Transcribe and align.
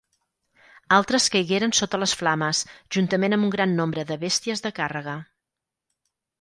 Altres 0.95 1.27
caigueren 1.35 1.73
sota 1.81 1.99
les 2.05 2.15
flames, 2.23 2.63
juntament 2.97 3.39
amb 3.39 3.49
un 3.51 3.55
gran 3.59 3.79
nombre 3.83 4.09
de 4.15 4.21
bèsties 4.27 4.67
de 4.67 4.75
càrrega. 4.83 5.19